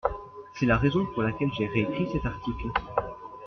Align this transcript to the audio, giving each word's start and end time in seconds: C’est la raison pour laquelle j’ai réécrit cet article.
C’est 0.55 0.65
la 0.65 0.77
raison 0.79 1.05
pour 1.13 1.21
laquelle 1.21 1.53
j’ai 1.53 1.67
réécrit 1.67 2.09
cet 2.11 2.25
article. 2.25 2.69